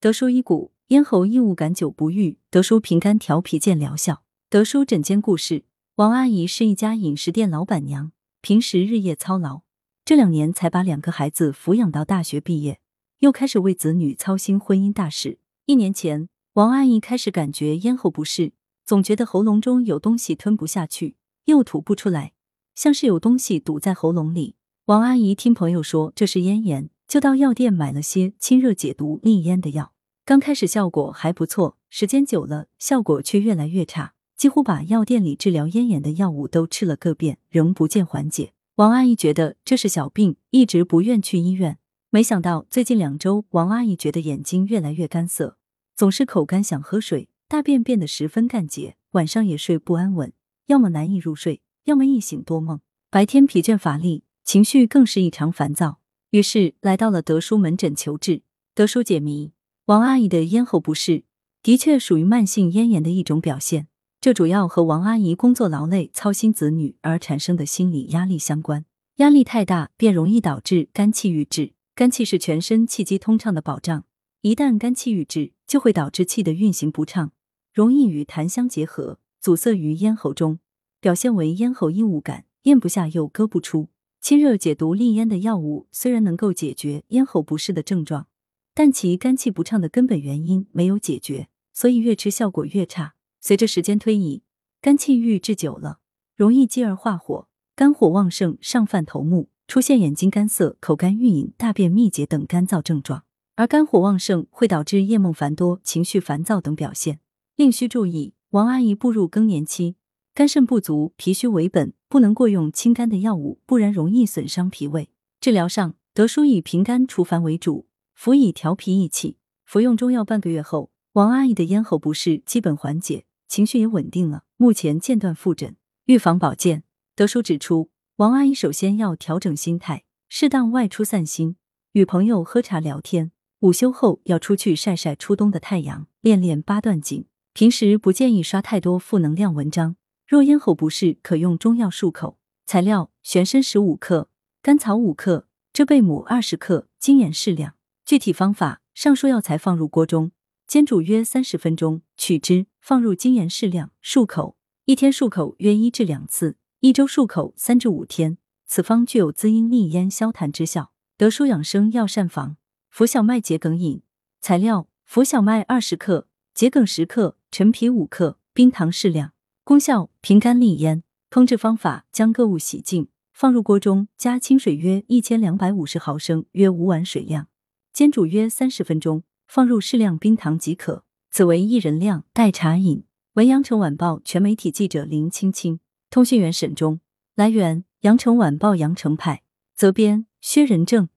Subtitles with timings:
[0.00, 4.22] 德舒医骨，咽喉异物感久不愈，德舒平肝调脾见疗效。
[4.48, 5.64] 德舒诊间故事：
[5.96, 9.62] 王阿姨是一家饮食店老板娘，平时日夜操劳，
[10.04, 12.78] 这两年才把两个孩子抚养到大学毕业，
[13.18, 15.40] 又开始为子女操心婚姻大事。
[15.66, 18.52] 一年前，王阿姨开始感觉咽喉不适，
[18.86, 22.34] 总觉得喉咙中有东西吞不下去，又吐不出来，
[22.76, 24.54] 像是有东西堵在喉咙里。
[24.84, 26.88] 王阿姨听朋友说这是咽炎。
[27.08, 29.94] 就到药店买了些清热解毒利咽的药，
[30.26, 38.52] 刚开始效果还不错，时间久了效果却越来越差，几乎把药店里治疗咽炎的药物都吃了个遍，仍不见缓解。
[38.74, 41.78] 王阿姨觉得这是小病，一直不愿去医院。
[42.10, 45.56] 没想到最近两周，王阿姨觉得眼睛越来越干涩，
[45.96, 50.30] 总是口干想喝水，大便变得十分干结，晚上也睡不安稳，
[50.66, 56.00] 要么难以入睡，要么一醒多梦，白天疲倦乏力，情绪更是异常烦躁。
[56.30, 58.42] 于是来到了德叔门诊求治。
[58.74, 59.52] 德叔解谜：
[59.86, 61.24] 王阿姨的咽喉不适
[61.62, 63.88] 的确属于慢性咽炎的一种表现，
[64.20, 68.84] 这主要和王阿姨工作劳累、操心子女而产生的心理压力相关。
[69.16, 71.72] 压力太大，便容易导致肝气郁滞。
[71.94, 74.04] 肝气是全身气机通畅的保障，
[74.42, 77.32] 一旦肝气郁滞，就会导致气的运行不畅，
[77.72, 80.60] 容易与痰相结合，阻塞于咽喉中，
[81.00, 83.88] 表现为咽喉异物感，咽不下又割不出。
[84.20, 88.26] 清热解毒利咽的药物虽然能够解决咽喉不适的症状，
[88.74, 93.14] 但其肝气不畅的根本原因没有解决，所以越吃效果越差。
[93.40, 94.42] 随着时间推移，
[94.80, 96.00] 肝气郁滞久了，
[96.34, 103.24] 容易积而化火，肝火旺盛，上犯头目，出现眼睛干涩、口干欲饮、大便秘结等干燥症状。
[103.54, 107.20] 而肝火旺盛会导致夜梦繁多、情绪烦躁等表现。
[107.56, 109.96] 另需注意，王阿姨步入更年期。
[110.32, 115.10] 肝肾不足，脾虚为本，不能过用清肝的药物，不然容易损伤脾胃。
[115.40, 119.36] 治疗上，德叔以平肝除烦为主，辅以调脾益气。
[119.64, 125.76] 服用中药半个月后，王阿姨的咽喉不适基本缓解，情绪也稳定了，目前间断复诊。
[126.06, 131.56] 预防保健，德叔指出，王阿姨首先要调整心态，适当外出散心，
[131.92, 133.32] 与朋友喝茶聊天。
[133.60, 137.26] 午休后要出去晒晒初冬的太阳，练练八段锦。
[137.52, 139.96] 平时不建议刷太多负能量文章。
[140.28, 142.36] 若咽喉不适，可用中药漱口。
[142.66, 144.28] 材料：玄参十五克，
[144.60, 147.76] 甘草五克，浙贝母二十克，精盐适量。
[148.04, 150.32] 具体方法：上述药材放入锅中，
[150.66, 154.58] 煎煮约三十分钟，取汁，放入精盐适量，漱口。
[154.84, 158.36] 一天漱口约一至两次，一周漱口三至五天。
[158.66, 160.92] 此方具有滋阴利咽、消痰之效。
[161.16, 162.58] 德舒养生药膳房：
[162.90, 164.02] 浮小麦桔梗饮。
[164.42, 169.32] 材料：浮小麦二十克，桔梗十克，陈皮五克，冰糖适量。
[169.68, 171.02] 功效平肝利咽。
[171.30, 177.48] 烹制方法：将各物洗净，放入锅中，加清水约一千两百五十毫升，约五碗水量，
[177.92, 181.04] 煎煮约三十分钟，放入适量冰糖即可。
[181.30, 183.04] 此为一人量，代茶饮。
[183.34, 187.00] 文阳城晚报全媒体记者林青青，通讯员沈忠。
[187.34, 189.42] 来源：阳城晚报阳城派。
[189.76, 191.10] 责编：薛仁正。